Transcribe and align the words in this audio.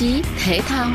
chí 0.00 0.22
thể 0.44 0.60
thao. 0.60 0.90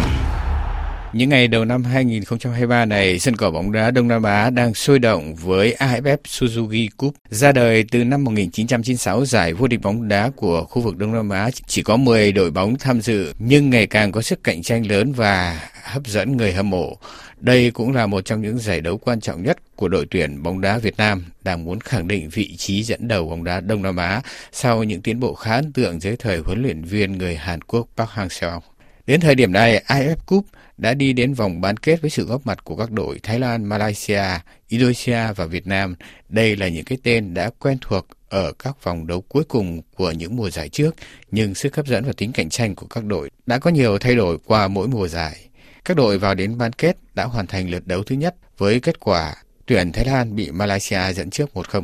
Những 1.14 1.30
ngày 1.30 1.48
đầu 1.48 1.66
năm 1.66 1.84
2023 1.84 2.86
này, 2.86 3.20
sân 3.20 3.36
cỏ 3.36 3.52
bóng 3.52 3.72
đá 3.72 3.92
Đông 3.92 4.08
Nam 4.08 4.24
Á 4.24 4.50
đang 4.50 4.74
sôi 4.74 5.00
động 5.00 5.36
với 5.36 5.76
AFF 5.80 6.18
Suzuki 6.24 6.88
Cup. 6.98 7.14
Ra 7.30 7.52
đời 7.52 7.86
từ 7.92 8.04
năm 8.04 8.24
1996, 8.24 9.26
giải 9.26 9.54
vô 9.54 9.68
địch 9.68 9.82
bóng 9.82 10.08
đá 10.08 10.30
của 10.36 10.66
khu 10.66 10.82
vực 10.82 10.98
Đông 10.98 11.14
Nam 11.14 11.30
Á 11.30 11.50
chỉ 11.68 11.82
có 11.82 11.98
10 11.98 12.32
đội 12.32 12.52
bóng 12.52 12.76
tham 12.78 13.02
dự, 13.02 13.34
nhưng 13.40 13.70
ngày 13.70 13.88
càng 13.88 14.12
có 14.12 14.22
sức 14.22 14.44
cạnh 14.44 14.62
tranh 14.62 14.88
lớn 14.88 15.14
và 15.14 15.60
hấp 15.84 16.08
dẫn 16.08 16.38
người 16.38 16.54
hâm 16.54 16.70
mộ. 16.70 16.98
Đây 17.40 17.72
cũng 17.72 17.94
là 17.94 18.06
một 18.06 18.26
trong 18.26 18.42
những 18.42 18.58
giải 18.58 18.82
đấu 18.82 18.98
quan 18.98 19.22
trọng 19.22 19.44
nhất 19.44 19.58
của 19.76 19.88
đội 19.88 20.06
tuyển 20.12 20.44
bóng 20.44 20.62
đá 20.62 20.78
Việt 20.78 20.98
Nam 20.98 21.26
đang 21.44 21.66
muốn 21.66 21.80
khẳng 21.80 22.08
định 22.08 22.30
vị 22.30 22.56
trí 22.56 22.84
dẫn 22.84 23.08
đầu 23.08 23.30
bóng 23.30 23.44
đá 23.44 23.60
Đông 23.60 23.82
Nam 23.82 23.96
Á 23.96 24.22
sau 24.52 24.84
những 24.84 25.02
tiến 25.02 25.20
bộ 25.20 25.34
khá 25.34 25.56
ấn 25.56 25.74
tượng 25.74 26.00
dưới 26.00 26.16
thời 26.18 26.38
huấn 26.38 26.62
luyện 26.62 26.84
viên 26.84 27.18
người 27.18 27.36
Hàn 27.36 27.62
Quốc 27.62 27.88
Park 27.98 28.10
Hang-seo. 28.10 28.62
Đến 29.06 29.20
thời 29.20 29.36
điểm 29.36 29.52
này, 29.52 29.84
AFF 29.88 30.16
Cup 30.26 30.46
đã 30.78 30.94
đi 30.94 31.14
đến 31.14 31.34
vòng 31.34 31.62
bán 31.62 31.78
kết 31.78 32.02
với 32.02 32.10
sự 32.10 32.26
góp 32.26 32.46
mặt 32.46 32.64
của 32.64 32.76
các 32.76 32.92
đội 32.92 33.20
Thái 33.24 33.40
Lan, 33.40 33.66
Malaysia, 33.66 34.24
Indonesia 34.68 35.34
và 35.36 35.46
Việt 35.46 35.68
Nam. 35.68 35.96
Đây 36.30 36.56
là 36.56 36.68
những 36.68 36.86
cái 36.86 36.98
tên 37.04 37.34
đã 37.34 37.50
quen 37.60 37.78
thuộc 37.82 38.08
ở 38.30 38.52
các 38.60 38.84
vòng 38.84 39.08
đấu 39.08 39.22
cuối 39.22 39.44
cùng 39.44 39.82
của 39.96 40.12
những 40.12 40.36
mùa 40.36 40.50
giải 40.50 40.70
trước, 40.70 40.96
nhưng 41.32 41.56
sức 41.56 41.76
hấp 41.76 41.88
dẫn 41.88 42.06
và 42.06 42.14
tính 42.18 42.32
cạnh 42.32 42.50
tranh 42.50 42.76
của 42.76 42.88
các 42.88 43.06
đội 43.06 43.30
đã 43.46 43.58
có 43.58 43.72
nhiều 43.72 43.98
thay 43.98 44.16
đổi 44.16 44.38
qua 44.46 44.68
mỗi 44.68 44.88
mùa 44.88 45.08
giải. 45.08 45.50
Các 45.86 45.98
đội 45.98 46.18
vào 46.18 46.36
đến 46.36 46.58
bán 46.58 46.74
kết 46.74 46.98
đã 47.14 47.24
hoàn 47.24 47.48
thành 47.48 47.70
lượt 47.70 47.88
đấu 47.88 48.04
thứ 48.04 48.16
nhất 48.16 48.36
với 48.58 48.80
kết 48.80 49.00
quả 49.00 49.36
tuyển 49.66 49.92
Thái 49.92 50.06
Lan 50.06 50.36
bị 50.36 50.52
Malaysia 50.52 51.14
dẫn 51.14 51.30
trước 51.30 51.50
1-0. 51.54 51.84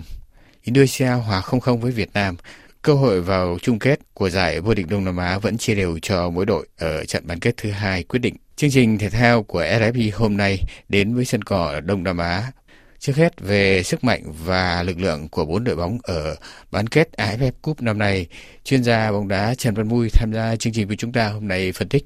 Indonesia 0.64 1.08
hòa 1.08 1.42
0-0 1.42 1.78
với 1.78 1.92
Việt 1.92 2.10
Nam. 2.14 2.36
Cơ 2.82 2.94
hội 2.94 3.22
vào 3.22 3.58
chung 3.62 3.80
kết 3.80 4.00
của 4.14 4.30
giải 4.30 4.62
vô 4.62 4.74
địch 4.74 4.88
Đông 4.90 5.06
Nam 5.06 5.18
Á 5.18 5.38
vẫn 5.38 5.58
chia 5.58 5.76
đều 5.76 6.00
cho 6.02 6.30
mỗi 6.30 6.46
đội 6.46 6.68
ở 6.78 7.06
trận 7.06 7.28
bán 7.28 7.40
kết 7.40 7.58
thứ 7.58 7.72
hai 7.72 8.04
quyết 8.04 8.20
định. 8.20 8.36
Chương 8.56 8.70
trình 8.72 8.98
thể 8.98 9.10
thao 9.10 9.44
của 9.44 9.62
RFI 9.62 10.12
hôm 10.14 10.38
nay 10.38 10.60
đến 10.90 11.16
với 11.16 11.26
sân 11.26 11.42
cỏ 11.42 11.80
Đông 11.80 12.04
Nam 12.04 12.18
Á. 12.18 12.52
Trước 13.00 13.16
hết 13.16 13.42
về 13.42 13.84
sức 13.84 14.04
mạnh 14.04 14.24
và 14.46 14.84
lực 14.84 15.00
lượng 15.00 15.30
của 15.30 15.46
bốn 15.46 15.64
đội 15.64 15.76
bóng 15.76 15.98
ở 16.04 16.36
bán 16.72 16.88
kết 16.88 17.10
AFF 17.18 17.52
Cup 17.62 17.82
năm 17.82 17.98
nay, 17.98 18.28
chuyên 18.64 18.84
gia 18.84 19.12
bóng 19.12 19.28
đá 19.28 19.56
Trần 19.56 19.74
Văn 19.74 19.88
Mui 19.88 20.10
tham 20.10 20.34
gia 20.34 20.56
chương 20.56 20.74
trình 20.74 20.88
với 20.88 20.98
chúng 20.98 21.12
ta 21.12 21.28
hôm 21.28 21.48
nay 21.48 21.72
phân 21.72 21.90
tích. 21.90 22.06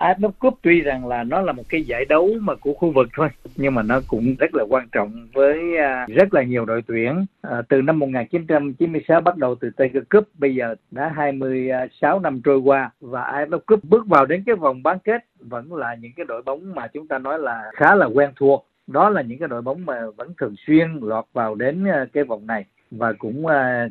AFF 0.00 0.30
Cup 0.38 0.58
tuy 0.62 0.80
rằng 0.80 1.06
là 1.06 1.24
nó 1.24 1.40
là 1.40 1.52
một 1.52 1.62
cái 1.68 1.82
giải 1.82 2.04
đấu 2.04 2.28
mà 2.40 2.54
của 2.54 2.74
khu 2.74 2.90
vực 2.90 3.08
thôi, 3.16 3.28
nhưng 3.56 3.74
mà 3.74 3.82
nó 3.82 4.00
cũng 4.08 4.34
rất 4.38 4.54
là 4.54 4.64
quan 4.68 4.88
trọng 4.92 5.28
với 5.32 5.76
à, 5.76 6.06
rất 6.08 6.34
là 6.34 6.42
nhiều 6.42 6.64
đội 6.64 6.82
tuyển. 6.86 7.24
À, 7.42 7.62
từ 7.68 7.82
năm 7.82 7.98
1996 7.98 9.20
bắt 9.20 9.36
đầu 9.36 9.54
từ 9.54 9.70
Tiger 9.70 10.02
Cup, 10.10 10.28
bây 10.34 10.54
giờ 10.54 10.74
đã 10.90 11.12
26 11.16 12.20
năm 12.20 12.40
trôi 12.44 12.58
qua 12.58 12.90
và 13.00 13.22
AFF 13.22 13.58
Cup 13.66 13.84
bước 13.84 14.06
vào 14.06 14.26
đến 14.26 14.42
cái 14.46 14.54
vòng 14.54 14.82
bán 14.82 14.98
kết 14.98 15.24
vẫn 15.40 15.74
là 15.74 15.94
những 15.94 16.12
cái 16.16 16.26
đội 16.28 16.42
bóng 16.42 16.74
mà 16.74 16.86
chúng 16.86 17.08
ta 17.08 17.18
nói 17.18 17.38
là 17.38 17.62
khá 17.74 17.94
là 17.94 18.06
quen 18.06 18.30
thuộc. 18.36 18.66
Đó 18.86 19.10
là 19.10 19.22
những 19.22 19.38
cái 19.38 19.48
đội 19.48 19.62
bóng 19.62 19.86
mà 19.86 20.00
vẫn 20.16 20.34
thường 20.38 20.54
xuyên 20.66 20.88
lọt 21.02 21.24
vào 21.32 21.54
đến 21.54 21.84
à, 21.84 22.06
cái 22.12 22.24
vòng 22.24 22.46
này 22.46 22.64
và 22.90 23.12
cũng 23.12 23.46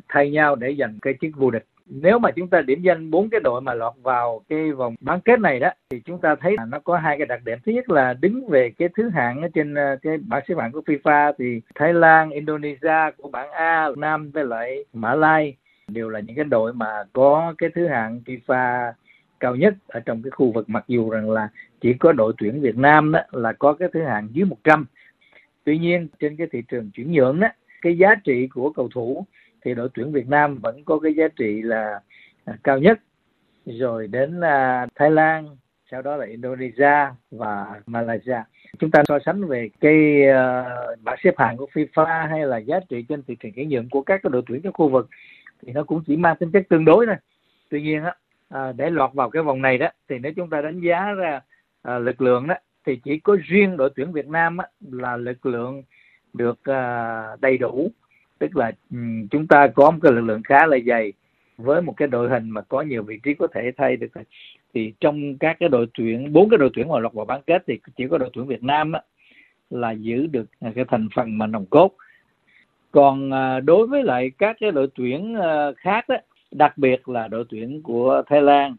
thay 0.10 0.32
nhau 0.32 0.56
để 0.56 0.76
giành 0.80 1.00
cái 1.02 1.14
chức 1.22 1.32
vô 1.36 1.52
địch 1.52 1.66
nếu 1.90 2.20
mà 2.20 2.32
chúng 2.32 2.48
ta 2.48 2.62
điểm 2.62 2.82
danh 2.82 3.12
bốn 3.12 3.30
cái 3.30 3.40
đội 3.40 3.62
mà 3.62 3.74
lọt 3.74 3.94
vào 4.02 4.42
cái 4.50 4.72
vòng 4.72 4.96
bán 5.00 5.22
kết 5.22 5.40
này 5.40 5.60
đó 5.60 5.70
thì 5.90 6.02
chúng 6.06 6.22
ta 6.22 6.36
thấy 6.36 6.56
là 6.58 6.66
nó 6.66 6.80
có 6.80 6.98
hai 6.98 7.18
cái 7.18 7.26
đặc 7.26 7.42
điểm 7.46 7.60
thứ 7.66 7.72
nhất 7.72 7.90
là 7.90 8.14
đứng 8.14 8.48
về 8.48 8.72
cái 8.78 8.90
thứ 8.96 9.10
hạng 9.10 9.42
ở 9.42 9.48
trên 9.54 9.76
ờ, 9.76 9.98
cái 10.02 10.18
bảng 10.18 10.44
xếp 10.48 10.56
hạng 10.58 10.72
của 10.72 10.82
FIFA 10.86 11.34
thì 11.40 11.62
Thái 11.76 11.94
Lan, 11.94 12.30
Indonesia 12.30 13.12
của 13.18 13.30
bảng 13.30 13.52
A, 13.52 13.88
Nam 13.98 14.32
với 14.32 14.46
lại 14.46 14.86
Mã 14.94 15.16
Lai 15.16 15.56
đều 15.88 16.10
là 16.10 16.20
những 16.20 16.36
cái 16.36 16.46
đội 16.46 16.74
mà 16.74 17.04
có 17.14 17.54
cái 17.58 17.70
thứ 17.76 17.88
hạng 17.88 18.22
FIFA 18.26 18.92
cao 19.40 19.56
nhất 19.56 19.74
ở 19.88 20.00
trong 20.00 20.22
cái 20.24 20.32
khu 20.32 20.52
vực 20.52 20.70
mặc 20.70 20.84
dù 20.88 21.10
rằng 21.10 21.30
là 21.30 21.50
chỉ 21.82 21.94
có 21.94 22.12
đội 22.12 22.34
tuyển 22.38 22.62
Việt 22.62 22.78
Nam 22.78 23.12
đó 23.12 23.20
là 23.32 23.54
có 23.54 23.74
cái 23.74 23.90
thứ 23.94 24.04
hạng 24.04 24.28
dưới 24.32 24.46
100. 24.46 24.86
Tuy 25.64 25.78
nhiên 25.78 26.08
trên 26.20 26.36
cái 26.36 26.48
thị 26.52 26.64
trường 26.68 26.92
chuyển 26.94 27.12
nhượng 27.12 27.40
đó 27.40 27.48
cái 27.82 27.98
giá 27.98 28.16
trị 28.24 28.48
của 28.48 28.70
cầu 28.70 28.90
thủ 28.94 29.26
thì 29.66 29.74
đội 29.74 29.90
tuyển 29.94 30.12
Việt 30.12 30.28
Nam 30.28 30.60
vẫn 30.64 30.84
có 30.86 31.00
cái 31.00 31.14
giá 31.14 31.28
trị 31.28 31.62
là 31.62 32.02
à, 32.46 32.58
cao 32.64 32.80
nhất. 32.80 33.00
Rồi 33.66 34.08
đến 34.08 34.40
là 34.40 34.88
Thái 34.96 35.12
Lan 35.12 35.58
sau 35.92 36.02
đó 36.02 36.16
là 36.16 36.26
Indonesia 36.26 37.08
và 37.32 37.82
Malaysia. 37.86 38.44
Chúng 38.80 38.92
ta 38.92 39.04
so 39.08 39.20
sánh 39.26 39.48
về 39.48 39.70
cái 39.80 40.22
uh, 40.30 41.00
bảng 41.04 41.18
xếp 41.24 41.34
hạng 41.38 41.58
của 41.58 41.68
FIFA 41.74 42.28
hay 42.28 42.48
là 42.48 42.58
giá 42.58 42.80
trị 42.90 43.06
trên 43.10 43.24
thị 43.24 43.36
trường 43.40 43.52
chuyển 43.52 43.70
nhượng 43.70 43.90
của 43.90 44.02
các 44.02 44.20
cái 44.24 44.30
đội 44.30 44.42
tuyển 44.48 44.62
trong 44.62 44.74
khu 44.74 44.90
vực 44.90 45.10
thì 45.62 45.72
nó 45.74 45.84
cũng 45.84 46.04
chỉ 46.08 46.16
mang 46.16 46.36
tính 46.38 46.52
chất 46.52 46.64
tương 46.70 46.86
đối 46.86 47.06
thôi. 47.06 47.16
Tuy 47.70 47.82
nhiên 47.82 48.04
á 48.04 48.16
à, 48.50 48.72
để 48.72 48.90
lọt 48.90 49.14
vào 49.14 49.30
cái 49.30 49.44
vòng 49.44 49.62
này 49.62 49.78
đó 49.78 49.88
thì 50.10 50.20
nếu 50.20 50.34
chúng 50.36 50.50
ta 50.50 50.62
đánh 50.62 50.80
giá 50.80 51.12
ra 51.12 51.42
à, 51.82 52.00
lực 52.00 52.22
lượng 52.22 52.48
đó 52.48 52.56
thì 52.86 53.00
chỉ 53.04 53.20
có 53.20 53.38
riêng 53.44 53.78
đội 53.78 53.90
tuyển 53.96 54.12
Việt 54.12 54.28
Nam 54.28 54.58
á, 54.58 54.68
là 54.92 55.18
lực 55.18 55.46
lượng 55.46 55.84
được 56.34 56.60
à, 56.64 57.24
đầy 57.42 57.58
đủ 57.58 57.92
tức 58.40 58.58
là 58.58 58.72
ừ, 58.92 58.98
chúng 59.32 59.48
ta 59.48 59.68
có 59.68 59.92
một 59.92 60.00
cái 60.02 60.12
lực 60.12 60.22
lượng 60.22 60.44
khá 60.44 60.66
là 60.66 60.78
dày 60.88 61.14
với 61.58 61.82
một 61.82 61.94
cái 61.98 62.08
đội 62.08 62.30
hình 62.30 62.50
mà 62.50 62.62
có 62.62 62.82
nhiều 62.82 63.04
vị 63.04 63.20
trí 63.24 63.34
có 63.34 63.48
thể 63.54 63.72
thay 63.78 63.98
được. 63.98 64.08
Thì 64.74 64.94
trong 65.00 65.38
các 65.38 65.58
cái 65.60 65.70
đội 65.70 65.88
tuyển 65.94 66.34
bốn 66.34 66.50
cái 66.50 66.58
đội 66.58 66.70
tuyển 66.74 66.88
mà 66.88 67.00
lọt 67.00 67.14
vào 67.14 67.26
bán 67.26 67.42
kết 67.48 67.64
thì 67.68 67.80
chỉ 67.98 68.08
có 68.08 68.18
đội 68.18 68.30
tuyển 68.34 68.46
Việt 68.46 68.64
Nam 68.64 68.92
á, 68.92 69.02
là 69.70 69.92
giữ 69.92 70.28
được 70.28 70.46
cái 70.76 70.86
thành 70.88 71.08
phần 71.16 71.38
mà 71.38 71.48
nòng 71.48 71.66
cốt. 71.66 71.92
Còn 72.92 73.34
à, 73.34 73.60
đối 73.60 73.88
với 73.88 74.04
lại 74.04 74.32
các 74.38 74.58
cái 74.60 74.72
đội 74.72 74.88
tuyển 74.96 75.36
à, 75.36 75.72
khác 75.78 76.06
á, 76.08 76.18
đặc 76.52 76.78
biệt 76.78 77.10
là 77.10 77.28
đội 77.28 77.46
tuyển 77.50 77.82
của 77.84 78.24
Thái 78.28 78.42
Lan 78.42 78.76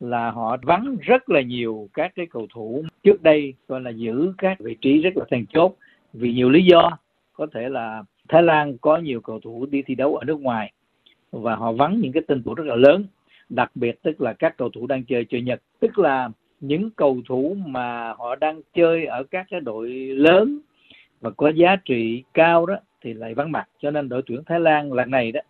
là 0.00 0.30
họ 0.30 0.56
vắng 0.62 0.96
rất 1.00 1.30
là 1.30 1.40
nhiều 1.40 1.88
các 1.94 2.12
cái 2.14 2.26
cầu 2.30 2.46
thủ 2.54 2.84
trước 3.02 3.22
đây 3.22 3.54
gọi 3.68 3.80
là 3.80 3.90
giữ 3.90 4.32
các 4.38 4.60
vị 4.60 4.76
trí 4.80 4.98
rất 5.02 5.16
là 5.16 5.24
then 5.30 5.46
chốt 5.46 5.76
vì 6.12 6.32
nhiều 6.32 6.50
lý 6.50 6.64
do. 6.64 6.98
Có 7.32 7.46
thể 7.54 7.68
là 7.68 8.02
Thái 8.28 8.42
Lan 8.42 8.78
có 8.78 8.96
nhiều 8.96 9.20
cầu 9.20 9.40
thủ 9.40 9.66
đi 9.66 9.82
thi 9.82 9.94
đấu 9.94 10.16
ở 10.16 10.24
nước 10.24 10.40
ngoài 10.40 10.72
và 11.30 11.56
họ 11.56 11.72
vắng 11.72 12.00
những 12.00 12.12
cái 12.12 12.22
tên 12.26 12.42
tuổi 12.42 12.54
rất 12.54 12.66
là 12.66 12.74
lớn 12.74 13.04
đặc 13.48 13.70
biệt 13.74 14.02
tức 14.02 14.20
là 14.20 14.32
các 14.32 14.56
cầu 14.56 14.68
thủ 14.68 14.86
đang 14.86 15.04
chơi 15.04 15.26
cho 15.28 15.38
Nhật. 15.38 15.62
Tức 15.80 15.98
là 15.98 16.28
những 16.60 16.90
cầu 16.90 17.18
thủ 17.28 17.56
mà 17.66 18.12
họ 18.12 18.36
đang 18.36 18.60
chơi 18.74 19.06
ở 19.06 19.24
các 19.24 19.46
cái 19.50 19.60
đội 19.60 19.90
lớn 20.06 20.58
và 21.20 21.30
có 21.30 21.48
giá 21.48 21.76
trị 21.84 22.22
cao 22.34 22.66
đó 22.66 22.76
thì 23.02 23.14
lại 23.14 23.34
vắng 23.34 23.52
mặt. 23.52 23.68
Cho 23.78 23.90
nên 23.90 24.08
đội 24.08 24.22
tuyển 24.26 24.44
Thái 24.46 24.60
Lan 24.60 24.92
lần 24.92 25.10
này 25.10 25.32
đó 25.32 25.40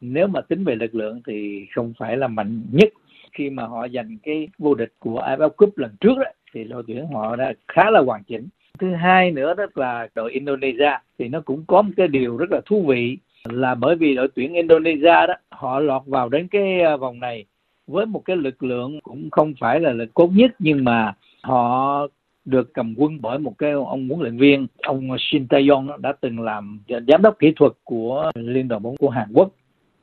nếu 0.00 0.26
mà 0.26 0.40
tính 0.40 0.64
về 0.64 0.74
lực 0.74 0.94
lượng 0.94 1.20
thì 1.26 1.66
không 1.74 1.92
phải 1.98 2.16
là 2.16 2.28
mạnh 2.28 2.62
nhất. 2.72 2.88
Khi 3.32 3.50
mà 3.50 3.66
họ 3.66 3.88
giành 3.88 4.16
cái 4.22 4.48
vô 4.58 4.74
địch 4.74 4.92
của 4.98 5.20
AFF 5.20 5.48
Cup 5.48 5.78
lần 5.78 5.90
trước 6.00 6.18
đó, 6.18 6.30
thì 6.54 6.64
đội 6.64 6.82
tuyển 6.86 7.06
họ 7.06 7.36
đã 7.36 7.52
khá 7.68 7.90
là 7.90 8.00
hoàn 8.00 8.22
chỉnh. 8.24 8.48
Thứ 8.78 8.94
hai 8.94 9.30
nữa 9.30 9.54
đó 9.54 9.66
là 9.74 10.08
đội 10.14 10.32
Indonesia, 10.32 10.98
thì 11.18 11.28
nó 11.28 11.40
cũng 11.40 11.64
có 11.66 11.82
một 11.82 11.92
cái 11.96 12.08
điều 12.08 12.36
rất 12.36 12.52
là 12.52 12.60
thú 12.66 12.82
vị 12.88 13.16
là 13.48 13.74
bởi 13.74 13.96
vì 13.96 14.14
đội 14.14 14.28
tuyển 14.34 14.54
Indonesia 14.54 15.26
đó, 15.28 15.34
họ 15.50 15.80
lọt 15.80 16.02
vào 16.06 16.28
đến 16.28 16.48
cái 16.48 16.80
à, 16.80 16.96
vòng 16.96 17.20
này 17.20 17.44
với 17.86 18.06
một 18.06 18.22
cái 18.24 18.36
lực 18.36 18.62
lượng 18.62 19.00
cũng 19.00 19.28
không 19.30 19.54
phải 19.60 19.80
là 19.80 19.92
lực 19.92 20.14
cốt 20.14 20.30
nhất, 20.34 20.50
nhưng 20.58 20.84
mà 20.84 21.12
họ 21.42 22.06
được 22.44 22.74
cầm 22.74 22.94
quân 22.96 23.18
bởi 23.20 23.38
một 23.38 23.58
cái 23.58 23.72
ông 23.72 24.08
huấn 24.08 24.20
luyện 24.20 24.36
viên, 24.36 24.66
ông 24.82 25.16
Shin 25.18 25.46
Tae-yong 25.46 26.00
đã 26.00 26.12
từng 26.20 26.40
làm 26.40 26.80
giám 27.08 27.22
đốc 27.22 27.38
kỹ 27.38 27.52
thuật 27.56 27.72
của 27.84 28.30
liên 28.34 28.68
đoàn 28.68 28.82
bóng 28.82 28.96
của 28.96 29.10
Hàn 29.10 29.28
Quốc. 29.34 29.48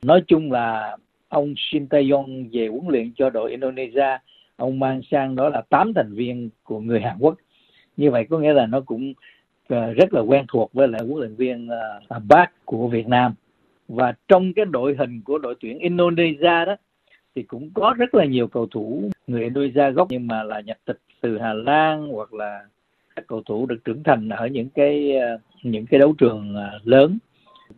Nói 0.02 0.22
chung 0.26 0.52
là 0.52 0.96
ông 1.28 1.54
Shin 1.56 1.86
Tae-yong 1.86 2.48
về 2.52 2.68
huấn 2.68 2.88
luyện 2.88 3.12
cho 3.16 3.30
đội 3.30 3.50
Indonesia 3.50 4.18
ông 4.56 4.78
mang 4.78 5.00
sang 5.10 5.36
đó 5.36 5.48
là 5.48 5.62
8 5.68 5.94
thành 5.94 6.14
viên 6.14 6.50
của 6.62 6.80
người 6.80 7.00
Hàn 7.00 7.16
Quốc. 7.18 7.34
Như 7.96 8.10
vậy 8.10 8.26
có 8.30 8.38
nghĩa 8.38 8.52
là 8.52 8.66
nó 8.66 8.80
cũng 8.80 9.14
ờ, 9.68 9.92
rất 9.92 10.14
là 10.14 10.20
quen 10.20 10.44
thuộc 10.48 10.72
với 10.72 10.88
lại 10.88 11.00
huấn 11.02 11.18
luyện 11.18 11.34
viên 11.34 11.68
ờ, 11.68 12.18
Park 12.30 12.50
của 12.64 12.88
Việt 12.88 13.08
Nam. 13.08 13.34
Và 13.88 14.14
trong 14.28 14.52
cái 14.52 14.64
đội 14.64 14.96
hình 14.98 15.22
của 15.24 15.38
đội 15.38 15.54
tuyển 15.60 15.78
Indonesia 15.78 16.64
đó, 16.66 16.76
thì 17.34 17.42
cũng 17.42 17.70
có 17.74 17.94
rất 17.98 18.14
là 18.14 18.24
nhiều 18.24 18.48
cầu 18.48 18.66
thủ 18.66 19.10
người 19.26 19.42
Indonesia 19.42 19.90
gốc, 19.90 20.08
nhưng 20.10 20.26
mà 20.26 20.42
là 20.42 20.60
nhập 20.60 20.76
tịch 20.84 20.98
từ 21.20 21.38
Hà 21.38 21.52
Lan 21.52 22.08
hoặc 22.08 22.34
là 22.34 22.64
các 23.16 23.26
cầu 23.26 23.42
thủ 23.46 23.66
được 23.66 23.84
trưởng 23.84 24.02
thành 24.02 24.28
ở 24.28 24.46
những 24.46 24.68
cái 24.68 25.16
ờ, 25.16 25.38
những 25.62 25.86
cái 25.86 26.00
đấu 26.00 26.14
trường 26.18 26.56
lớn. 26.84 27.18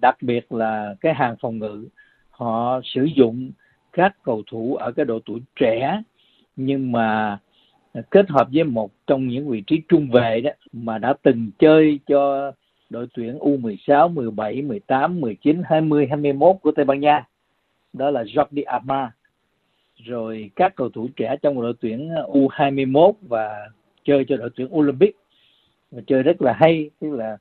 Đặc 0.00 0.16
biệt 0.20 0.52
là 0.52 0.94
cái 1.00 1.14
hàng 1.14 1.36
phòng 1.40 1.58
ngự, 1.58 1.88
họ 2.30 2.80
sử 2.84 3.04
dụng 3.04 3.50
các 3.92 4.16
cầu 4.22 4.42
thủ 4.50 4.76
ở 4.76 4.92
cái 4.92 5.04
độ 5.04 5.18
tuổi 5.26 5.40
trẻ 5.56 6.02
nhưng 6.56 6.92
mà 6.92 7.38
ờ, 7.92 8.02
kết 8.10 8.30
hợp 8.30 8.48
với 8.52 8.64
một 8.64 8.90
trong 9.06 9.28
những 9.28 9.48
vị 9.48 9.62
trí 9.66 9.82
trung 9.88 10.10
vệ 10.10 10.40
đó 10.40 10.50
mà 10.72 10.98
đã 10.98 11.14
từng 11.22 11.50
chơi 11.58 11.98
cho 12.06 12.52
đội 12.90 13.06
tuyển 13.14 13.38
U16, 13.38 14.14
17, 14.14 14.62
18, 14.62 15.20
19, 15.20 15.62
20, 15.64 16.06
21 16.06 16.56
của 16.62 16.72
Tây 16.72 16.84
Ban 16.84 17.00
Nha. 17.00 17.26
Đó 17.92 18.10
là 18.10 18.22
Jordi 18.22 18.62
Alba. 18.66 19.12
Rồi 19.96 20.50
các 20.56 20.74
cầu 20.76 20.88
thủ 20.88 21.08
trẻ 21.16 21.36
trong 21.42 21.62
đội 21.62 21.74
tuyển 21.80 22.10
U21 22.14 23.12
và 23.22 23.68
chơi 24.04 24.24
cho 24.28 24.36
đội 24.36 24.50
tuyển 24.56 24.68
Olympic 24.74 25.16
và 25.90 26.02
chơi 26.06 26.22
rất 26.22 26.42
là 26.42 26.52
hay 26.52 26.90
tức 27.00 27.10
là 27.10 27.36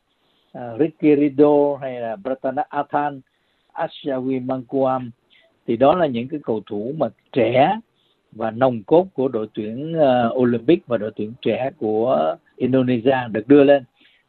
uh, 0.58 0.80
Ricky 0.80 1.16
Rido 1.16 1.76
hay 1.82 2.02
là 2.02 2.16
Bratana 2.16 2.64
Athan, 2.70 3.22
Ashawi 3.74 4.46
Mangkuam 4.46 5.12
thì 5.68 5.78
đó 5.78 5.96
là 5.96 6.08
những 6.08 6.28
cái 6.28 6.40
cầu 6.44 6.62
thủ 6.66 6.94
mà 6.98 7.08
trẻ 7.32 7.80
và 8.36 8.52
nòng 8.52 8.84
cốt 8.84 9.08
của 9.14 9.28
đội 9.28 9.48
tuyển 9.54 9.96
uh, 9.98 10.38
Olympic 10.38 10.88
và 10.88 10.98
đội 10.98 11.12
tuyển 11.16 11.34
trẻ 11.42 11.72
của 11.78 12.36
Indonesia 12.56 13.18
được 13.32 13.48
đưa 13.48 13.64
lên. 13.64 13.84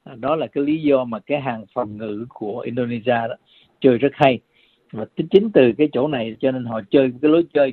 À, 0.04 0.14
đó 0.20 0.36
là 0.36 0.46
cái 0.46 0.64
lý 0.64 0.82
do 0.82 1.04
mà 1.04 1.18
cái 1.18 1.40
hàng 1.40 1.64
phòng 1.74 1.96
ngự 1.96 2.26
của 2.28 2.60
Indonesia 2.60 3.28
đó, 3.28 3.34
chơi 3.80 3.98
rất 3.98 4.12
hay. 4.12 4.38
Và 4.92 5.04
chính 5.30 5.50
từ 5.54 5.72
cái 5.78 5.88
chỗ 5.92 6.08
này 6.08 6.36
cho 6.40 6.50
nên 6.50 6.64
họ 6.64 6.80
chơi 6.90 7.12
cái 7.22 7.30
lối 7.30 7.44
chơi 7.54 7.72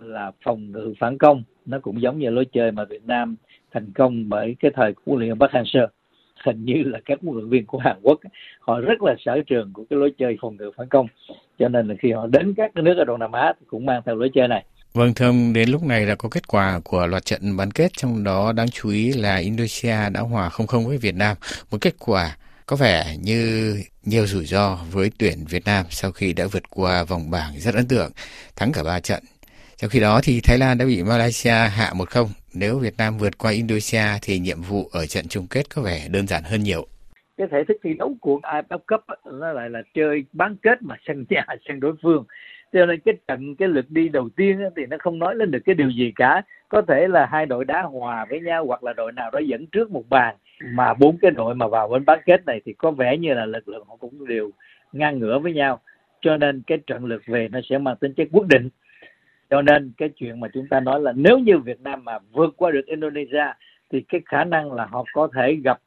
là 0.00 0.32
phòng 0.44 0.72
ngự 0.72 0.94
phản 0.98 1.18
công. 1.18 1.42
Nó 1.66 1.78
cũng 1.78 2.02
giống 2.02 2.18
như 2.18 2.30
lối 2.30 2.44
chơi 2.52 2.72
mà 2.72 2.84
Việt 2.84 3.04
Nam 3.06 3.36
thành 3.70 3.92
công 3.94 4.28
bởi 4.28 4.56
cái 4.60 4.70
thời 4.74 4.92
của 4.94 5.02
huấn 5.06 5.20
luyện 5.20 5.38
Park 5.38 5.52
Hang-seo. 5.52 5.86
Hình 6.44 6.64
như 6.64 6.82
là 6.82 7.00
các 7.04 7.18
huấn 7.22 7.36
luyện 7.36 7.48
viên 7.48 7.66
của 7.66 7.78
Hàn 7.78 7.96
Quốc 8.02 8.20
họ 8.60 8.80
rất 8.80 9.02
là 9.02 9.14
sở 9.18 9.40
trường 9.46 9.72
của 9.72 9.84
cái 9.90 9.98
lối 9.98 10.12
chơi 10.18 10.36
phòng 10.40 10.56
ngự 10.56 10.70
phản 10.76 10.88
công. 10.88 11.06
Cho 11.58 11.68
nên 11.68 11.88
là 11.88 11.94
khi 11.98 12.12
họ 12.12 12.26
đến 12.26 12.54
các 12.56 12.72
cái 12.74 12.82
nước 12.82 12.98
ở 12.98 13.04
Đông 13.04 13.20
Nam 13.20 13.32
Á 13.32 13.52
thì 13.60 13.66
cũng 13.66 13.86
mang 13.86 14.02
theo 14.06 14.16
lối 14.16 14.30
chơi 14.34 14.48
này. 14.48 14.64
Vâng 14.94 15.14
thưa 15.14 15.26
ông, 15.26 15.52
đến 15.52 15.68
lúc 15.68 15.82
này 15.82 16.06
là 16.06 16.14
có 16.14 16.28
kết 16.28 16.48
quả 16.48 16.80
của 16.84 17.06
loạt 17.06 17.24
trận 17.24 17.56
bán 17.56 17.70
kết, 17.70 17.92
trong 17.96 18.24
đó 18.24 18.52
đáng 18.52 18.70
chú 18.70 18.90
ý 18.90 19.12
là 19.12 19.36
Indonesia 19.36 20.10
đã 20.12 20.20
hòa 20.20 20.48
0-0 20.48 20.88
với 20.88 20.98
Việt 20.98 21.14
Nam. 21.14 21.36
Một 21.70 21.78
kết 21.80 21.94
quả 21.98 22.36
có 22.66 22.76
vẻ 22.76 23.16
như 23.22 23.76
nhiều 24.04 24.26
rủi 24.26 24.44
ro 24.44 24.78
với 24.90 25.10
tuyển 25.18 25.44
Việt 25.48 25.64
Nam 25.64 25.86
sau 25.90 26.12
khi 26.12 26.32
đã 26.32 26.46
vượt 26.46 26.70
qua 26.70 27.04
vòng 27.04 27.30
bảng 27.30 27.52
rất 27.58 27.74
ấn 27.74 27.88
tượng, 27.88 28.10
thắng 28.56 28.72
cả 28.72 28.82
ba 28.82 29.00
trận. 29.00 29.22
Trong 29.76 29.90
khi 29.90 30.00
đó 30.00 30.20
thì 30.24 30.40
Thái 30.40 30.58
Lan 30.58 30.78
đã 30.78 30.84
bị 30.84 31.02
Malaysia 31.02 31.68
hạ 31.68 31.92
1-0. 31.94 32.26
Nếu 32.54 32.78
Việt 32.78 32.94
Nam 32.98 33.18
vượt 33.18 33.38
qua 33.38 33.50
Indonesia 33.50 34.04
thì 34.22 34.38
nhiệm 34.38 34.62
vụ 34.62 34.88
ở 34.92 35.06
trận 35.06 35.28
chung 35.28 35.46
kết 35.46 35.74
có 35.74 35.82
vẻ 35.82 36.08
đơn 36.08 36.26
giản 36.26 36.42
hơn 36.42 36.62
nhiều. 36.62 36.86
Cái 37.36 37.46
thể 37.50 37.58
thức 37.68 37.76
thi 37.84 37.90
đấu 37.98 38.16
của 38.20 38.40
AFF 38.42 38.78
Cup 38.78 39.00
nó 39.32 39.52
lại 39.52 39.70
là 39.70 39.82
chơi 39.94 40.24
bán 40.32 40.56
kết 40.62 40.82
mà 40.82 40.96
sân 41.06 41.26
nhà 41.30 41.46
sân 41.68 41.80
đối 41.80 41.92
phương 42.02 42.24
cho 42.72 42.86
nên 42.86 43.00
cái 43.00 43.14
trận 43.28 43.56
cái 43.56 43.68
lượt 43.68 43.86
đi 43.88 44.08
đầu 44.08 44.28
tiên 44.36 44.60
thì 44.76 44.86
nó 44.86 44.96
không 45.00 45.18
nói 45.18 45.36
lên 45.36 45.50
được 45.50 45.58
cái 45.64 45.74
điều 45.74 45.90
gì 45.90 46.12
cả. 46.16 46.42
Có 46.68 46.82
thể 46.82 47.08
là 47.08 47.26
hai 47.26 47.46
đội 47.46 47.64
đá 47.64 47.82
hòa 47.82 48.26
với 48.30 48.40
nhau 48.40 48.66
hoặc 48.66 48.84
là 48.84 48.92
đội 48.92 49.12
nào 49.12 49.30
đó 49.30 49.38
dẫn 49.38 49.66
trước 49.66 49.90
một 49.90 50.08
bàn 50.08 50.36
mà 50.72 50.94
bốn 50.94 51.16
cái 51.22 51.30
đội 51.30 51.54
mà 51.54 51.66
vào 51.66 51.88
bên 51.88 52.04
bán 52.04 52.18
kết 52.26 52.46
này 52.46 52.60
thì 52.64 52.72
có 52.72 52.90
vẻ 52.90 53.16
như 53.16 53.34
là 53.34 53.46
lực 53.46 53.68
lượng 53.68 53.84
họ 53.88 53.96
cũng 53.96 54.26
đều 54.26 54.50
ngang 54.92 55.18
ngửa 55.18 55.38
với 55.38 55.52
nhau. 55.52 55.80
Cho 56.20 56.36
nên 56.36 56.62
cái 56.66 56.78
trận 56.86 57.04
lượt 57.04 57.22
về 57.26 57.48
nó 57.52 57.60
sẽ 57.70 57.78
mang 57.78 57.96
tính 57.96 58.14
chất 58.14 58.28
quyết 58.32 58.46
định. 58.46 58.68
Cho 59.50 59.62
nên 59.62 59.92
cái 59.96 60.08
chuyện 60.08 60.40
mà 60.40 60.48
chúng 60.54 60.68
ta 60.68 60.80
nói 60.80 61.00
là 61.00 61.12
nếu 61.16 61.38
như 61.38 61.58
Việt 61.58 61.80
Nam 61.80 62.04
mà 62.04 62.18
vượt 62.32 62.54
qua 62.56 62.70
được 62.70 62.86
Indonesia 62.86 63.52
thì 63.90 64.00
cái 64.00 64.20
khả 64.26 64.44
năng 64.44 64.72
là 64.72 64.86
họ 64.86 65.04
có 65.12 65.28
thể 65.34 65.54
gặp 65.64 65.80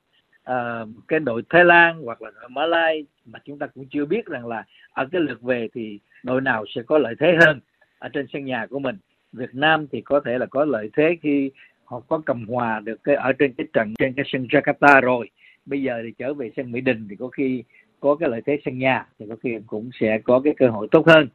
uh, 0.52 0.90
cái 1.08 1.20
đội 1.20 1.42
Thái 1.50 1.66
Lan 1.66 2.02
hoặc 2.04 2.22
là 2.22 2.32
đội 2.42 2.50
Malaysia 2.50 3.06
mà 3.26 3.40
chúng 3.46 3.60
ta 3.60 3.68
cũng 3.68 3.86
chưa 3.90 4.06
biết 4.06 4.26
rằng 4.26 4.46
là 4.46 4.64
ở 4.94 5.06
cái 5.12 5.22
lượt 5.22 5.42
về 5.42 5.68
thì 5.74 6.00
đội 6.26 6.42
nào 6.42 6.66
sẽ 6.76 6.82
có 6.88 6.98
lợi 6.98 7.16
thế 7.20 7.38
hơn 7.46 7.60
ở 8.00 8.10
trên 8.10 8.26
sân 8.34 8.46
nhà 8.46 8.66
của 8.70 8.80
mình? 8.80 8.98
Việt 9.34 9.56
Nam 9.56 9.88
thì 9.92 10.02
có 10.02 10.20
thể 10.26 10.38
là 10.38 10.46
có 10.46 10.66
lợi 10.66 10.90
thế 10.94 11.18
khi 11.22 11.52
họ 11.86 12.00
có 12.00 12.22
cầm 12.26 12.48
hòa 12.48 12.80
được 12.80 13.04
cái, 13.04 13.16
ở 13.16 13.34
trên 13.34 13.54
cái 13.54 13.68
trận, 13.74 13.94
trên 14.00 14.14
cái 14.14 14.26
sân 14.32 14.48
Jakarta 14.52 15.02
rồi. 15.02 15.30
Bây 15.66 15.82
giờ 15.82 16.02
thì 16.04 16.12
trở 16.18 16.34
về 16.34 16.52
sân 16.56 16.72
Mỹ 16.72 16.82
Đình 16.82 17.08
thì 17.10 17.16
có 17.16 17.28
khi 17.28 17.64
có 18.00 18.16
cái 18.16 18.30
lợi 18.30 18.42
thế 18.46 18.60
sân 18.66 18.80
nhà 18.80 19.06
thì 19.20 19.26
có 19.30 19.36
khi 19.44 19.58
cũng 19.68 19.90
sẽ 20.00 20.20
có 20.24 20.40
cái 20.40 20.54
cơ 20.58 20.70
hội 20.70 20.88
tốt 20.92 21.08
hơn. 21.08 21.28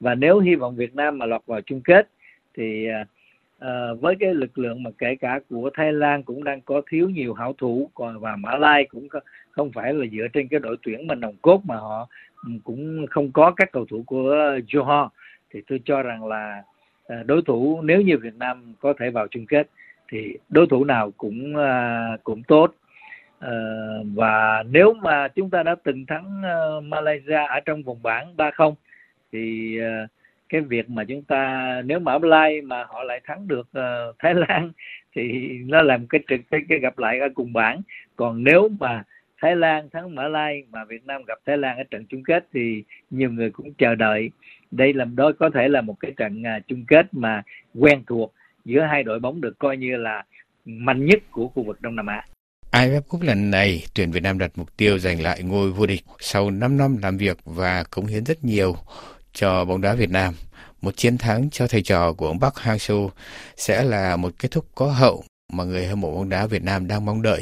Và 0.00 0.14
nếu 0.14 0.40
hy 0.40 0.54
vọng 0.54 0.76
Việt 0.76 0.94
Nam 0.94 1.18
mà 1.18 1.26
lọt 1.26 1.46
vào 1.46 1.60
chung 1.60 1.80
kết 1.80 2.08
thì 2.56 2.86
à, 2.86 3.06
Ờ, 3.58 3.94
với 3.94 4.14
cái 4.20 4.34
lực 4.34 4.58
lượng 4.58 4.82
mà 4.82 4.90
kể 4.98 5.14
cả 5.14 5.40
của 5.50 5.70
Thái 5.74 5.92
Lan 5.92 6.22
cũng 6.22 6.44
đang 6.44 6.60
có 6.60 6.82
thiếu 6.90 7.10
nhiều 7.10 7.34
hảo 7.34 7.52
thủ 7.58 7.90
còn 7.94 8.20
và 8.20 8.36
Mã 8.36 8.56
Lai 8.56 8.84
cũng 8.84 9.08
không 9.50 9.72
phải 9.72 9.94
là 9.94 10.06
dựa 10.12 10.26
trên 10.32 10.48
cái 10.48 10.60
đội 10.60 10.76
tuyển 10.82 11.06
mà 11.06 11.14
nòng 11.14 11.34
cốt 11.42 11.60
mà 11.64 11.76
họ 11.76 12.08
ừ, 12.44 12.50
cũng 12.64 13.06
không 13.10 13.32
có 13.32 13.50
các 13.56 13.72
cầu 13.72 13.86
thủ 13.86 14.02
của 14.06 14.58
Johor. 14.68 15.08
Thì 15.50 15.62
tôi 15.68 15.80
cho 15.84 16.02
rằng 16.02 16.26
là 16.26 16.62
ờ, 17.06 17.22
đối 17.22 17.42
thủ 17.42 17.82
nếu 17.82 18.00
như 18.00 18.18
Việt 18.18 18.34
Nam 18.34 18.74
có 18.80 18.94
thể 18.98 19.10
vào 19.10 19.26
chung 19.28 19.46
kết 19.46 19.68
thì 20.08 20.36
đối 20.48 20.66
thủ 20.66 20.84
nào 20.84 21.10
cũng 21.16 21.56
ờ, 21.56 22.16
cũng 22.24 22.42
tốt. 22.42 22.74
Và 24.14 24.62
nếu 24.70 24.92
mà 24.94 25.28
chúng 25.28 25.50
ta 25.50 25.62
đã 25.62 25.74
từng 25.84 26.06
thắng 26.06 26.42
Malaysia 26.90 27.46
ở 27.48 27.60
trong 27.60 27.82
vòng 27.82 28.02
bảng 28.02 28.36
3-0 28.36 28.74
thì 29.32 29.78
uh, 29.80 30.10
cái 30.48 30.60
việc 30.60 30.90
mà 30.90 31.04
chúng 31.04 31.22
ta 31.22 31.82
nếu 31.84 31.98
mà 31.98 32.18
Lai 32.22 32.60
mà 32.60 32.84
họ 32.88 33.04
lại 33.04 33.20
thắng 33.24 33.48
được 33.48 33.68
uh, 33.78 34.16
Thái 34.18 34.34
Lan 34.48 34.72
thì 35.14 35.48
nó 35.66 35.82
làm 35.82 36.06
cái 36.06 36.20
trực 36.28 36.40
cái, 36.50 36.60
cái 36.68 36.78
gặp 36.78 36.98
lại 36.98 37.18
ở 37.18 37.28
cùng 37.34 37.52
bảng. 37.52 37.80
Còn 38.16 38.44
nếu 38.44 38.68
mà 38.80 39.02
Thái 39.40 39.56
Lan 39.56 39.90
thắng 39.90 40.14
Mã 40.14 40.28
Lai 40.28 40.62
mà 40.70 40.84
Việt 40.84 41.06
Nam 41.06 41.22
gặp 41.26 41.38
Thái 41.46 41.58
Lan 41.58 41.76
ở 41.76 41.82
trận 41.90 42.06
chung 42.08 42.22
kết 42.24 42.46
thì 42.54 42.84
nhiều 43.10 43.30
người 43.30 43.50
cũng 43.50 43.74
chờ 43.74 43.94
đợi. 43.94 44.30
Đây 44.70 44.92
làm 44.92 45.16
đó 45.16 45.32
có 45.38 45.50
thể 45.54 45.68
là 45.68 45.80
một 45.80 46.00
cái 46.00 46.12
trận 46.16 46.42
uh, 46.42 46.66
chung 46.66 46.84
kết 46.88 47.06
mà 47.12 47.42
quen 47.74 48.02
thuộc 48.06 48.34
giữa 48.64 48.82
hai 48.82 49.02
đội 49.02 49.18
bóng 49.18 49.40
được 49.40 49.58
coi 49.58 49.76
như 49.76 49.96
là 49.96 50.24
mạnh 50.64 51.06
nhất 51.06 51.18
của 51.30 51.48
khu 51.48 51.62
vực 51.62 51.80
Đông 51.80 51.96
Nam 51.96 52.06
Á. 52.06 52.24
AFF 52.72 53.00
Cup 53.00 53.22
lần 53.22 53.50
này, 53.50 53.84
tuyển 53.94 54.10
Việt 54.10 54.22
Nam 54.22 54.38
đặt 54.38 54.50
mục 54.56 54.76
tiêu 54.76 54.98
giành 54.98 55.22
lại 55.22 55.42
ngôi 55.42 55.70
vô 55.72 55.86
địch 55.86 56.00
sau 56.18 56.50
5 56.50 56.76
năm 56.76 56.96
làm 57.02 57.16
việc 57.16 57.36
và 57.44 57.84
cống 57.90 58.06
hiến 58.06 58.24
rất 58.24 58.44
nhiều 58.44 58.76
cho 59.38 59.64
bóng 59.64 59.80
đá 59.80 59.94
Việt 59.94 60.10
Nam. 60.10 60.34
Một 60.82 60.96
chiến 60.96 61.18
thắng 61.18 61.50
cho 61.50 61.66
thầy 61.66 61.82
trò 61.82 62.12
của 62.12 62.26
ông 62.26 62.40
Park 62.40 62.54
Hang-seo 62.54 63.08
sẽ 63.56 63.84
là 63.84 64.16
một 64.16 64.30
kết 64.40 64.48
thúc 64.50 64.64
có 64.74 64.86
hậu 64.86 65.22
mà 65.52 65.64
người 65.64 65.86
hâm 65.86 66.00
mộ 66.00 66.14
bóng 66.14 66.28
đá 66.28 66.46
Việt 66.46 66.64
Nam 66.64 66.88
đang 66.88 67.04
mong 67.04 67.22
đợi. 67.22 67.40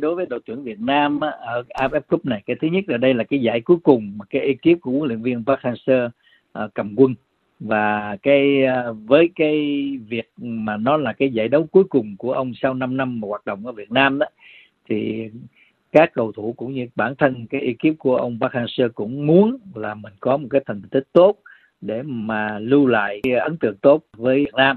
Đối 0.00 0.14
với 0.14 0.26
đội 0.26 0.40
tuyển 0.46 0.62
Việt 0.64 0.80
Nam 0.80 1.20
ở 1.20 1.62
AFF 1.68 2.00
Cup 2.00 2.26
này, 2.26 2.42
cái 2.46 2.56
thứ 2.62 2.68
nhất 2.68 2.84
là 2.86 2.96
đây 2.96 3.14
là 3.14 3.24
cái 3.24 3.40
giải 3.40 3.60
cuối 3.60 3.76
cùng 3.82 4.12
mà 4.18 4.24
cái 4.30 4.42
ekip 4.42 4.80
của 4.80 4.90
huấn 4.90 5.08
luyện 5.08 5.22
viên 5.22 5.44
Park 5.44 5.60
Hang-seo 5.60 6.08
ờ, 6.52 6.68
cầm 6.74 6.94
quân 6.96 7.14
và 7.60 8.16
cái 8.22 8.64
ờ, 8.64 8.92
với 8.92 9.30
cái 9.34 9.56
việc 10.08 10.30
mà 10.36 10.76
nó 10.76 10.96
là 10.96 11.12
cái 11.12 11.30
giải 11.30 11.48
đấu 11.48 11.66
cuối 11.72 11.84
cùng 11.84 12.16
của 12.16 12.32
ông 12.32 12.52
sau 12.62 12.74
5 12.74 12.96
năm 12.96 13.20
mà 13.20 13.28
hoạt 13.28 13.46
động 13.46 13.66
ở 13.66 13.72
Việt 13.72 13.90
Nam 13.90 14.18
đó 14.18 14.26
thì 14.88 15.28
các 15.92 16.12
cầu 16.14 16.32
thủ 16.32 16.54
cũng 16.56 16.72
như 16.72 16.86
bản 16.94 17.14
thân 17.18 17.46
cái 17.50 17.60
ekip 17.60 17.98
của 17.98 18.16
ông 18.16 18.38
Park 18.40 18.52
Hang-seo 18.52 18.88
cũng 18.94 19.26
muốn 19.26 19.58
là 19.74 19.94
mình 19.94 20.12
có 20.20 20.36
một 20.36 20.48
cái 20.50 20.60
thành 20.66 20.82
tích 20.90 21.04
tốt 21.12 21.36
để 21.80 22.02
mà 22.02 22.58
lưu 22.58 22.86
lại 22.86 23.20
cái 23.22 23.34
ấn 23.34 23.56
tượng 23.56 23.76
tốt 23.76 24.02
với 24.16 24.38
Việt 24.38 24.54
Nam. 24.54 24.76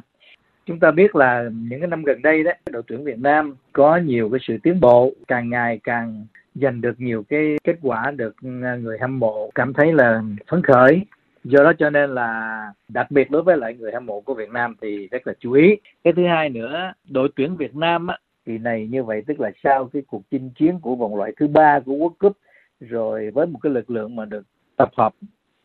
Chúng 0.66 0.80
ta 0.80 0.92
biết 0.92 1.16
là 1.16 1.50
những 1.70 1.80
cái 1.80 1.88
năm 1.88 2.04
gần 2.04 2.22
đây 2.22 2.44
đó, 2.44 2.52
đội 2.72 2.84
tuyển 2.88 3.04
Việt 3.04 3.20
Nam 3.20 3.56
có 3.74 3.98
nhiều 3.98 4.30
cái 4.30 4.40
sự 4.48 4.58
tiến 4.64 4.80
bộ, 4.80 5.14
càng 5.28 5.50
ngày 5.50 5.80
càng 5.84 6.26
giành 6.56 6.82
được 6.82 7.00
nhiều 7.00 7.24
cái 7.30 7.58
kết 7.64 7.76
quả 7.82 8.12
được 8.12 8.36
người 8.80 8.98
hâm 9.02 9.20
mộ 9.20 9.52
cảm 9.56 9.74
thấy 9.74 9.94
là 9.94 10.22
phấn 10.48 10.64
khởi. 10.64 11.02
Do 11.44 11.64
đó 11.64 11.74
cho 11.80 11.90
nên 11.90 12.10
là 12.10 12.60
đặc 12.88 13.12
biệt 13.12 13.32
đối 13.32 13.44
với 13.44 13.58
lại 13.58 13.76
người 13.80 13.92
hâm 13.92 14.06
mộ 14.06 14.22
của 14.22 14.34
Việt 14.34 14.50
Nam 14.50 14.76
thì 14.82 15.08
rất 15.12 15.28
là 15.28 15.34
chú 15.40 15.52
ý. 15.52 15.76
Cái 16.04 16.14
thứ 16.14 16.26
hai 16.28 16.50
nữa, 16.50 16.94
đội 17.10 17.30
tuyển 17.36 17.58
Việt 17.58 17.76
Nam 17.76 18.08
á, 18.08 18.18
kỳ 18.46 18.58
này 18.58 18.88
như 18.88 19.04
vậy 19.04 19.24
tức 19.28 19.40
là 19.40 19.52
sau 19.64 19.90
cái 19.94 20.02
cuộc 20.08 20.22
chinh 20.32 20.50
chiến 20.50 20.80
của 20.80 20.96
vòng 20.96 21.16
loại 21.16 21.32
thứ 21.38 21.48
ba 21.48 21.80
của 21.80 21.94
World 21.94 22.16
Cup 22.20 22.38
rồi 22.80 23.32
với 23.32 23.46
một 23.46 23.60
cái 23.62 23.74
lực 23.74 23.90
lượng 23.90 24.16
mà 24.16 24.26
được 24.26 24.44
tập 24.76 24.90
hợp 24.98 25.14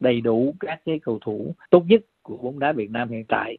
đầy 0.00 0.20
đủ 0.20 0.54
các 0.60 0.80
cái 0.84 0.98
cầu 1.02 1.18
thủ 1.24 1.54
tốt 1.70 1.84
nhất 1.88 2.00
của 2.22 2.36
bóng 2.36 2.58
đá 2.58 2.72
Việt 2.72 2.90
Nam 2.90 3.08
hiện 3.08 3.24
tại 3.28 3.58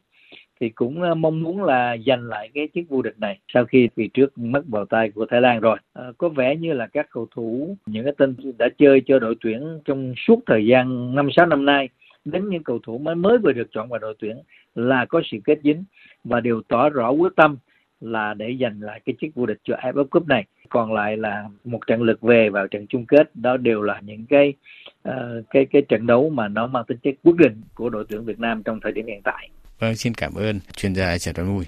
thì 0.60 0.68
cũng 0.68 1.02
ờ, 1.02 1.14
mong 1.14 1.42
muốn 1.42 1.64
là 1.64 1.96
giành 2.06 2.22
lại 2.22 2.50
cái 2.54 2.68
chiếc 2.68 2.88
vô 2.88 3.02
địch 3.02 3.18
này 3.18 3.38
sau 3.54 3.64
khi 3.64 3.88
vì 3.96 4.08
trước 4.08 4.38
mất 4.38 4.62
vào 4.68 4.84
tay 4.84 5.10
của 5.10 5.26
Thái 5.30 5.40
Lan 5.40 5.60
rồi. 5.60 5.78
À, 5.92 6.04
có 6.18 6.28
vẻ 6.28 6.56
như 6.56 6.72
là 6.72 6.86
các 6.86 7.06
cầu 7.10 7.26
thủ 7.34 7.76
những 7.86 8.04
cái 8.04 8.14
tên 8.18 8.36
đã 8.58 8.68
chơi 8.78 9.02
cho 9.06 9.18
đội 9.18 9.36
tuyển 9.40 9.80
trong 9.84 10.14
suốt 10.26 10.40
thời 10.46 10.66
gian 10.66 11.14
năm 11.14 11.28
sáu 11.36 11.46
năm 11.46 11.64
nay 11.64 11.88
đến 12.24 12.48
những 12.48 12.62
cầu 12.62 12.78
thủ 12.78 12.98
mới 12.98 13.14
mới 13.14 13.38
vừa 13.38 13.52
được 13.52 13.68
chọn 13.72 13.88
vào 13.88 13.98
đội 13.98 14.14
tuyển 14.18 14.36
là 14.74 15.04
có 15.04 15.22
sự 15.24 15.38
kết 15.44 15.58
dính 15.64 15.84
và 16.24 16.40
đều 16.40 16.62
tỏ 16.68 16.88
rõ 16.88 17.10
quyết 17.10 17.32
tâm 17.36 17.56
là 18.02 18.34
để 18.34 18.56
giành 18.60 18.82
lại 18.82 19.00
cái 19.06 19.14
chức 19.20 19.30
vô 19.34 19.46
địch 19.46 19.58
cho 19.64 19.74
AFF 19.74 20.04
Cup 20.04 20.28
này. 20.28 20.44
Còn 20.68 20.92
lại 20.92 21.16
là 21.16 21.44
một 21.64 21.86
trận 21.86 22.02
lượt 22.02 22.20
về 22.20 22.48
vào 22.48 22.66
trận 22.66 22.86
chung 22.88 23.06
kết 23.06 23.36
đó 23.36 23.56
đều 23.56 23.82
là 23.82 24.00
những 24.04 24.26
cái 24.26 24.52
uh, 25.08 25.14
cái 25.50 25.66
cái 25.72 25.82
trận 25.88 26.06
đấu 26.06 26.30
mà 26.30 26.48
nó 26.48 26.66
mang 26.66 26.84
tính 26.88 26.98
chất 27.02 27.14
quyết 27.22 27.36
định 27.36 27.62
của 27.74 27.88
đội 27.88 28.04
tuyển 28.08 28.24
Việt 28.24 28.38
Nam 28.38 28.62
trong 28.62 28.80
thời 28.82 28.92
điểm 28.92 29.06
hiện 29.06 29.20
tại. 29.24 29.48
Vâng, 29.78 29.94
xin 29.94 30.14
cảm 30.14 30.34
ơn 30.34 30.60
chuyên 30.76 30.94
gia 30.94 31.18
Trần 31.18 31.34
Văn 31.34 31.54
Mùi. 31.54 31.64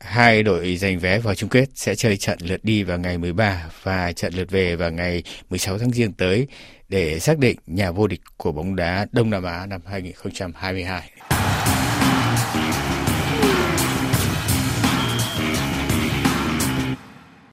Hai 0.00 0.42
đội 0.42 0.76
giành 0.76 0.98
vé 0.98 1.18
vào 1.18 1.34
chung 1.34 1.50
kết 1.50 1.66
sẽ 1.74 1.94
chơi 1.94 2.16
trận 2.16 2.38
lượt 2.48 2.60
đi 2.62 2.82
vào 2.82 2.98
ngày 2.98 3.18
13 3.18 3.64
và 3.82 4.12
trận 4.12 4.34
lượt 4.34 4.50
về 4.50 4.76
vào 4.76 4.90
ngày 4.90 5.22
16 5.50 5.78
tháng 5.78 5.90
Giêng 5.90 6.12
tới 6.12 6.46
để 6.88 7.18
xác 7.18 7.38
định 7.38 7.56
nhà 7.66 7.90
vô 7.90 8.06
địch 8.06 8.20
của 8.36 8.52
bóng 8.52 8.76
đá 8.76 9.06
Đông 9.12 9.30
Nam 9.30 9.42
Á 9.42 9.66
năm 9.66 9.80
2022. 9.86 11.37